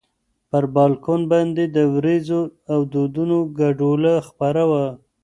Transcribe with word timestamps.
پر 0.49 0.63
بالکن 0.75 1.21
باندې 1.31 1.63
د 1.75 1.77
ورېځو 1.95 2.41
او 2.71 2.79
دودونو 2.93 3.37
ګډوله 3.59 4.13
خپره 4.27 4.61
وه. 4.69 4.85